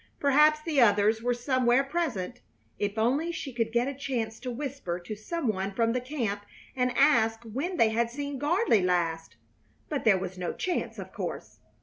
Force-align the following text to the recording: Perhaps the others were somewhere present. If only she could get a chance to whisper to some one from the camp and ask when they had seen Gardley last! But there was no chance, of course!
Perhaps 0.19 0.63
the 0.63 0.81
others 0.81 1.21
were 1.21 1.31
somewhere 1.35 1.83
present. 1.83 2.41
If 2.79 2.97
only 2.97 3.31
she 3.31 3.53
could 3.53 3.71
get 3.71 3.87
a 3.87 3.93
chance 3.93 4.39
to 4.39 4.49
whisper 4.49 4.99
to 4.99 5.15
some 5.15 5.47
one 5.49 5.75
from 5.75 5.93
the 5.93 6.01
camp 6.01 6.41
and 6.75 6.91
ask 6.97 7.43
when 7.43 7.77
they 7.77 7.89
had 7.89 8.09
seen 8.09 8.39
Gardley 8.39 8.81
last! 8.83 9.35
But 9.89 10.03
there 10.03 10.17
was 10.17 10.39
no 10.39 10.53
chance, 10.53 10.97
of 10.97 11.13
course! 11.13 11.59